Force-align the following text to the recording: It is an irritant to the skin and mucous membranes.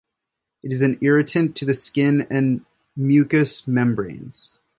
It 0.63 0.71
is 0.71 0.81
an 0.81 0.97
irritant 1.03 1.55
to 1.57 1.63
the 1.65 1.75
skin 1.75 2.25
and 2.31 2.65
mucous 2.95 3.67
membranes. 3.67 4.57